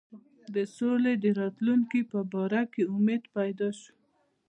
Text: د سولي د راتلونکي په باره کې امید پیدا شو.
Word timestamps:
د 0.53 0.55
سولي 0.75 1.13
د 1.23 1.25
راتلونکي 1.39 2.01
په 2.11 2.19
باره 2.31 2.61
کې 2.73 2.83
امید 2.95 3.23
پیدا 3.35 3.69
شو. 3.79 3.93